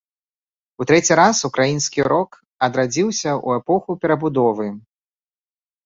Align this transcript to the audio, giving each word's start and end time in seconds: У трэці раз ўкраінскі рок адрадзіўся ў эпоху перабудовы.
У 0.83 0.87
трэці 0.91 1.17
раз 1.19 1.41
ўкраінскі 1.51 2.07
рок 2.11 2.31
адрадзіўся 2.71 3.31
ў 3.47 3.65
эпоху 3.65 3.91
перабудовы. 4.03 4.67